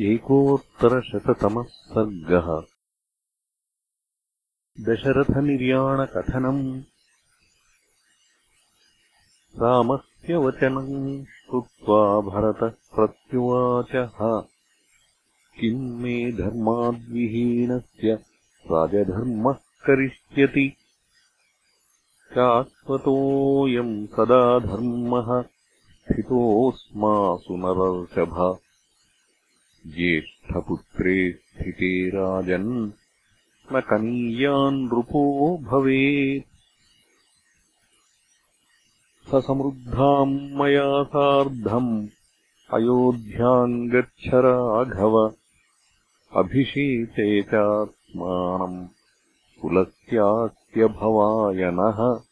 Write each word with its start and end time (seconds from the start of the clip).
एकोत्तरशततमः 0.00 1.62
सर्गः 1.62 2.66
दशरथनिर्याणकथनम्। 4.84 6.82
रामस्य 9.62 10.36
वचनम् 10.36 11.24
श्रुत्वा 11.24 12.20
भरतः 12.20 12.68
प्रत्युवाचः 12.68 14.42
किम् 15.60 16.00
मे 16.00 16.32
धर्माद्विहीनस्य 16.32 18.18
राजधर्मः 18.72 19.56
करिष्यति? 19.86 20.76
शाश्वतोऽयम् 22.34 24.06
सदा 24.06 24.58
धर्मः 24.58 25.42
स्थितोऽस्मासु 25.42 27.56
नरर्षभ 27.56 28.58
ज्येष्ठपुत्रे 29.88 31.32
स्थिते 31.32 32.08
राजन् 32.08 32.90
न 33.72 33.80
कनीयान्नृपो 33.80 35.58
भवेत्। 35.58 36.46
स 39.28 39.46
समृद्धाम् 39.46 40.50
मया 40.54 41.04
सार्धम्। 41.04 42.08
अयोध्याम् 42.74 43.88
गच्छ 43.88 44.28
राघव। 44.34 45.34
अभिषेचे 46.36 47.42
चात्मानम् 47.42 48.88
कुलस्यास्य 49.62 50.86
भवायनः 50.86 52.28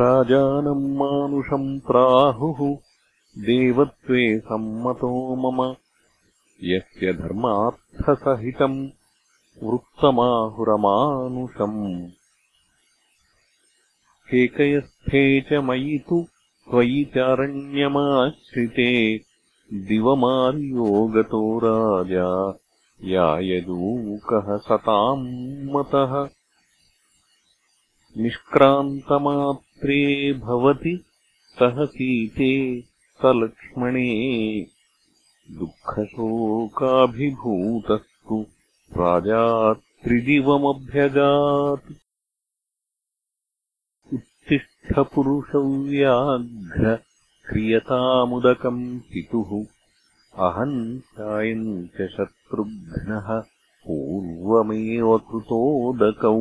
राजानम् 0.00 0.96
मानुषम् 0.96 1.80
प्राहुः 1.80 2.91
देवत्वे 3.38 4.38
सम्मतो 4.38 5.36
मम। 5.36 5.76
यस्य 6.62 7.12
धर्मार्थसहितम् 7.12 8.88
वृत्तमाहुरमानुषम्। 9.62 12.08
केकयस्थे 14.30 15.40
च 15.40 15.52
मयि 15.52 16.04
तु 16.08 16.26
त्वयि 16.70 17.04
चारण्यमाश्रिते। 17.04 19.20
दिवमार्यो 19.72 21.06
गतो 21.06 21.58
राजा 21.58 22.58
यायदूकः 23.04 24.56
सताम् 24.56 25.64
मतः। 25.64 26.28
निष्क्रान्तमात्रे 28.22 30.32
भवति 30.32 31.04
सह 31.58 31.84
सीते 31.84 32.91
लक्ष्मणे 33.26 34.66
दुःखशोकाभिभूतस्तु 35.50 38.46
राजा 38.92 39.74
त्रिदिवमभ्यगात् 39.74 41.92
उत्तिष्ठपुरुषव्याघ्र 44.14 46.98
क्रियतामुदकम् 47.48 49.00
पितुः 49.00 49.66
अहम् 50.48 51.00
चायम् 51.00 51.88
च 51.88 51.92
शत्रुघ्नः 51.92 53.44
पूर्वमेव 53.86 55.18
कृतोदकौ। 55.18 56.40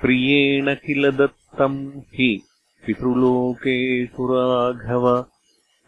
प्रियेण 0.00 0.74
किल 0.74 1.10
दत्तम् 1.10 1.98
हि 1.98 2.42
पितृलोकेषु 2.86 4.26
राघव 4.26 5.24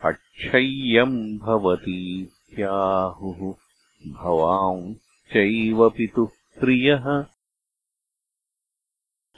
अक्षय्यम् 0.04 1.38
भवतीत्याहुः 1.38 3.54
भवांश्चैव 4.12 5.90
पितुः 5.90 6.28
प्रियः 6.60 7.26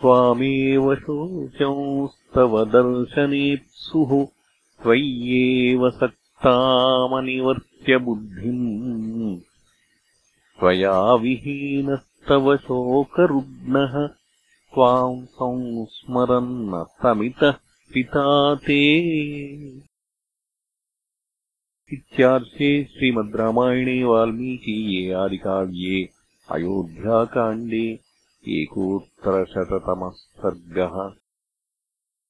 त्वामेव 0.00 0.94
शोचंस्तव 0.94 2.64
दर्शनेत्सुः 2.64 4.26
त्वय्येव 4.82 5.90
सक्तामनिवर्त्य 5.90 7.98
बुद्धिम्। 7.98 9.40
त्वया 10.60 11.14
विहीनस्तव 11.14 12.56
शोकरुग्नः 12.56 14.19
त्वाम् 14.74 15.26
संस्मरन्न 15.26 16.84
समितः 16.84 17.50
पिता 17.94 18.54
ते। 18.54 18.80
इत्यार्थे 21.92 22.84
श्रीमद् 22.84 23.36
रामायणे 23.36 24.04
वाल्मीकीये 24.04 25.12
आदिकाव्ये 25.12 26.08
अयोध्याकाण्डे 26.50 28.00
एकोत्तरशततमः 28.48 30.10
सर्गः 30.10 31.19